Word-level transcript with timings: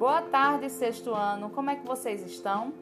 Boa 0.00 0.22
tarde, 0.22 0.70
sexto 0.70 1.12
ano. 1.12 1.50
Como 1.50 1.68
é 1.68 1.76
que 1.76 1.86
vocês 1.86 2.24
estão? 2.24 2.72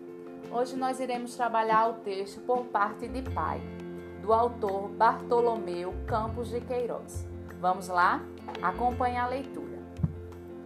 Hoje 0.52 0.76
nós 0.76 1.00
iremos 1.00 1.34
trabalhar 1.34 1.88
o 1.88 1.94
texto 1.94 2.40
por 2.42 2.66
parte 2.66 3.08
de 3.08 3.22
pai, 3.32 3.60
do 4.22 4.32
autor 4.32 4.88
Bartolomeu 4.90 5.92
Campos 6.06 6.48
de 6.48 6.60
Queiroz. 6.60 7.26
Vamos 7.60 7.88
lá? 7.88 8.22
Acompanhe 8.62 9.16
a 9.16 9.26
leitura. 9.26 9.80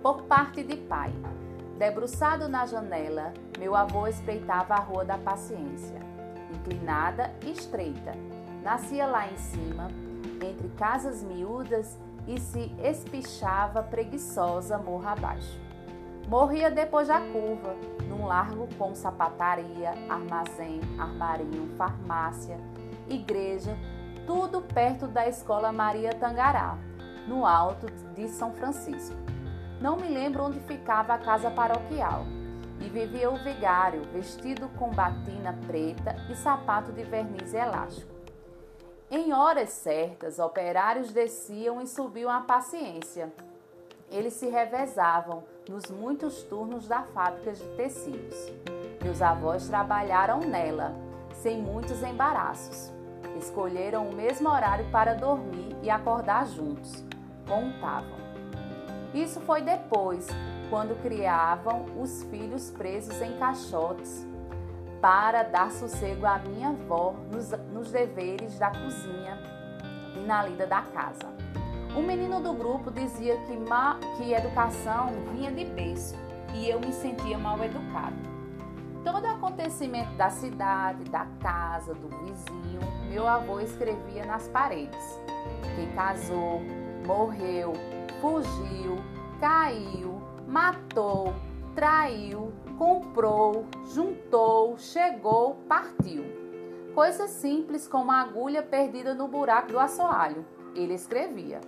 Por 0.03 0.25
parte 0.25 0.63
de 0.63 0.77
pai. 0.77 1.11
Debruçado 1.79 2.47
na 2.49 2.67
janela, 2.67 3.33
meu 3.59 3.75
avô 3.75 4.07
espreitava 4.07 4.75
a 4.75 4.81
Rua 4.81 5.07
da 5.07 5.17
Paciência, 5.17 6.01
inclinada 6.55 7.35
e 7.47 7.51
estreita. 7.51 8.13
Nascia 8.63 9.07
lá 9.07 9.27
em 9.27 9.39
cima, 9.39 9.89
entre 10.47 10.69
casas 10.77 11.23
miúdas, 11.23 11.99
e 12.29 12.39
se 12.39 12.71
espichava 12.85 13.83
preguiçosa 13.83 14.77
morra 14.77 15.13
abaixo. 15.13 15.72
Morria 16.29 16.71
depois 16.71 17.09
da 17.09 17.21
curva, 17.21 17.75
num 18.09 18.27
largo 18.27 18.69
com 18.79 18.95
sapataria, 18.95 19.91
armazém, 20.09 20.81
armarinho, 20.99 21.75
farmácia, 21.77 22.59
igreja, 23.09 23.77
tudo 24.27 24.63
perto 24.63 25.07
da 25.07 25.29
escola 25.29 25.73
Maria 25.73 26.15
Tangará, 26.15 26.79
no 27.27 27.45
alto 27.45 27.87
de 28.15 28.29
São 28.29 28.53
Francisco. 28.53 29.17
Não 29.81 29.97
me 29.97 30.09
lembro 30.09 30.45
onde 30.45 30.61
ficava 30.61 31.15
a 31.15 31.19
casa 31.19 31.51
paroquial. 31.51 32.25
E 32.81 32.89
vivia 32.89 33.31
o 33.31 33.37
vigário, 33.37 34.03
vestido 34.13 34.69
com 34.71 34.91
batina 34.91 35.57
preta 35.67 36.17
e 36.29 36.35
sapato 36.35 36.93
de 36.93 37.05
verniz 37.05 37.55
elástico. 37.55 38.13
Em 39.09 39.33
horas 39.33 39.71
certas, 39.71 40.39
operários 40.39 41.13
desciam 41.13 41.81
e 41.81 41.87
subiam 41.87 42.31
a 42.31 42.41
paciência. 42.41 43.33
Eles 44.13 44.35
se 44.35 44.47
revezavam 44.47 45.43
nos 45.67 45.91
muitos 45.91 46.43
turnos 46.43 46.87
da 46.87 47.03
fábrica 47.03 47.53
de 47.53 47.65
tecidos. 47.77 48.53
Meus 49.03 49.23
avós 49.23 49.67
trabalharam 49.69 50.41
nela, 50.41 50.95
sem 51.33 51.63
muitos 51.63 52.03
embaraços. 52.03 52.93
Escolheram 53.39 54.07
o 54.07 54.13
mesmo 54.13 54.51
horário 54.51 54.85
para 54.91 55.15
dormir 55.15 55.75
e 55.83 55.89
acordar 55.89 56.47
juntos. 56.47 57.03
Contavam. 57.49 58.21
Isso 59.15 59.41
foi 59.41 59.63
depois, 59.63 60.29
quando 60.69 60.95
criavam 61.03 61.87
os 61.99 62.23
filhos 62.25 62.71
presos 62.71 63.19
em 63.23 63.39
caixotes, 63.39 64.27
para 65.01 65.43
dar 65.43 65.71
sossego 65.71 66.27
à 66.27 66.39
minha 66.39 66.69
avó 66.69 67.15
nos, 67.33 67.51
nos 67.73 67.91
deveres 67.91 68.59
da 68.59 68.71
cozinha 68.71 69.39
e 70.15 70.21
na 70.21 70.45
lida 70.45 70.67
da 70.67 70.83
casa. 70.83 71.33
O 71.95 72.01
menino 72.01 72.41
do 72.41 72.55
grupo 72.55 72.91
dizia 72.91 73.37
que, 73.43 73.55
ma, 73.55 73.99
que 74.17 74.33
educação 74.33 75.11
vinha 75.35 75.53
de 75.53 75.67
berço 75.67 76.17
e 76.55 76.67
eu 76.67 76.81
me 76.81 76.91
sentia 76.91 77.37
mal 77.37 77.63
educado. 77.63 78.17
Todo 79.05 79.27
acontecimento 79.27 80.11
da 80.15 80.31
cidade, 80.31 81.05
da 81.05 81.27
casa, 81.41 81.93
do 81.93 82.09
vizinho, 82.25 82.81
meu 83.11 83.29
avô 83.29 83.61
escrevia 83.61 84.25
nas 84.25 84.49
paredes. 84.49 85.21
Quem 85.77 85.87
casou, 85.93 86.63
morreu, 87.07 87.75
fugiu, 88.23 88.97
caiu, 89.39 90.23
matou, 90.49 91.35
traiu, 91.75 92.55
comprou, 92.79 93.67
juntou, 93.93 94.79
chegou, 94.79 95.57
partiu. 95.69 96.25
Coisas 96.95 97.31
simples 97.31 97.87
como 97.87 98.11
a 98.11 98.21
agulha 98.21 98.63
perdida 98.63 99.13
no 99.13 99.29
buraco 99.29 99.73
do 99.73 99.79
assoalho. 99.79 100.43
Ele 100.75 100.95
escrevia. 100.95 101.61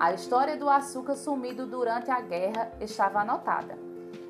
A 0.00 0.14
história 0.14 0.56
do 0.56 0.66
açúcar 0.66 1.14
sumido 1.14 1.66
durante 1.66 2.10
a 2.10 2.22
guerra 2.22 2.72
estava 2.80 3.20
anotada. 3.20 3.78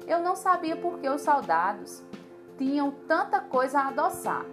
Eu 0.04 0.20
não 0.20 0.34
sabia 0.34 0.74
por 0.74 0.98
que 0.98 1.08
os 1.08 1.22
soldados 1.22 2.02
tinham 2.58 2.90
tanta 3.06 3.38
coisa 3.38 3.78
a 3.78 3.88
adoçar. 3.88 4.44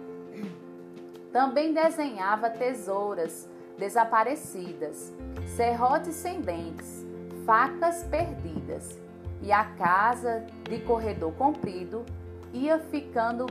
Também 1.32 1.74
desenhava 1.74 2.48
tesouras 2.48 3.48
desaparecidas, 3.76 5.12
serrotes 5.56 6.14
sem 6.14 6.40
dentes, 6.40 7.04
facas 7.44 8.04
perdidas, 8.04 8.96
e 9.42 9.50
a 9.50 9.64
casa 9.64 10.46
de 10.68 10.78
corredor 10.82 11.32
comprido 11.32 12.06
ia 12.52 12.78
ficando 12.78 13.46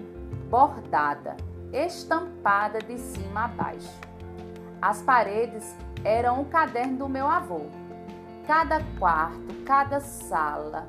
bordada, 0.49 1.35
estampada 1.73 2.79
de 2.79 2.97
cima 2.97 3.43
a 3.43 3.47
baixo. 3.49 4.16
As 4.81 5.01
paredes 5.01 5.75
eram 6.03 6.41
o 6.41 6.45
caderno 6.45 6.97
do 6.97 7.09
meu 7.09 7.27
avô. 7.27 7.65
Cada 8.45 8.79
quarto, 8.99 9.63
cada 9.65 9.99
sala, 9.99 10.87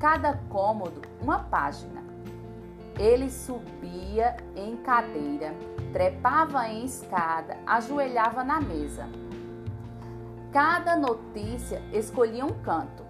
cada 0.00 0.36
cômodo, 0.48 1.00
uma 1.22 1.38
página. 1.38 2.02
Ele 2.98 3.30
subia 3.30 4.36
em 4.56 4.76
cadeira, 4.78 5.54
trepava 5.92 6.68
em 6.68 6.84
escada, 6.84 7.56
ajoelhava 7.66 8.42
na 8.42 8.60
mesa. 8.60 9.08
Cada 10.52 10.96
notícia 10.96 11.80
escolhia 11.92 12.44
um 12.44 12.60
canto. 12.62 13.04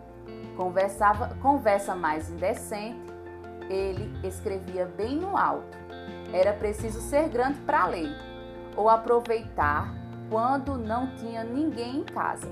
Conversava, 0.55 1.35
conversa 1.41 1.97
mais 1.97 2.31
indecente, 2.31 3.01
ele 3.71 4.13
escrevia 4.23 4.85
bem 4.85 5.17
no 5.17 5.37
alto. 5.37 5.79
Era 6.33 6.53
preciso 6.53 7.01
ser 7.01 7.29
grande 7.31 7.59
para 7.61 7.87
ler 7.87 8.15
ou 8.77 8.89
aproveitar 8.89 10.00
quando 10.31 10.79
não 10.79 11.09
tinha 11.17 11.43
ninguém 11.43 11.99
em 11.99 12.05
casa. 12.05 12.49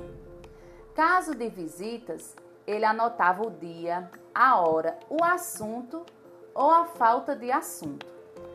Caso 0.94 1.32
de 1.32 1.48
visitas, 1.48 2.34
ele 2.66 2.84
anotava 2.84 3.46
o 3.46 3.50
dia, 3.50 4.10
a 4.34 4.60
hora, 4.60 4.98
o 5.08 5.22
assunto 5.22 6.04
ou 6.52 6.68
a 6.70 6.84
falta 6.84 7.36
de 7.36 7.52
assunto. 7.52 8.04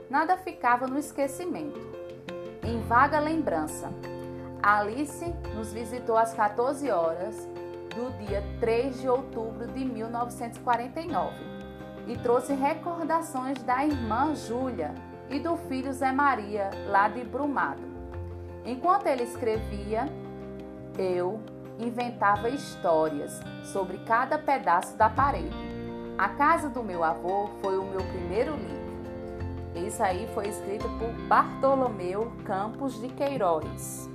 Nada 0.10 0.36
ficava 0.36 0.86
no 0.88 1.00
esquecimento. 1.00 1.80
Em 2.62 2.82
vaga 2.82 3.18
lembrança, 3.18 3.90
Alice 4.62 5.26
nos 5.56 5.72
visitou 5.72 6.18
às 6.18 6.34
14 6.34 6.92
horas 6.92 7.48
do 7.96 8.12
dia 8.26 8.44
3 8.60 9.00
de 9.00 9.08
outubro 9.08 9.68
de 9.68 9.86
1949 9.86 11.34
e 12.08 12.18
trouxe 12.18 12.54
recordações 12.54 13.64
da 13.64 13.86
irmã 13.86 14.36
Júlia 14.36 14.94
e 15.30 15.40
do 15.40 15.56
filho 15.56 15.94
Zé 15.94 16.12
Maria, 16.12 16.70
lá 16.90 17.08
de 17.08 17.24
Brumado. 17.24 17.93
Enquanto 18.66 19.08
ele 19.08 19.24
escrevia, 19.24 20.08
eu 20.98 21.40
inventava 21.80 22.50
histórias 22.50 23.40
sobre 23.64 23.98
cada 24.00 24.38
pedaço 24.38 24.96
da 24.96 25.10
parede. 25.10 25.56
A 26.18 26.30
casa 26.30 26.70
do 26.70 26.84
meu 26.84 27.04
avô 27.04 27.50
foi 27.62 27.78
o 27.78 27.84
meu 27.84 28.02
primeiro 28.02 28.56
livro. 28.56 28.84
Isso 29.88 30.04
aí 30.04 30.30
foi 30.34 30.48
escrito 30.48 30.88
por 31.00 31.12
Bartolomeu 31.28 32.32
Campos 32.46 33.02
de 33.02 33.10
Queiroz. 33.10 34.10